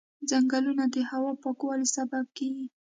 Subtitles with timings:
[0.29, 2.65] ځنګلونه د هوا پاکوالي سبب کېږي.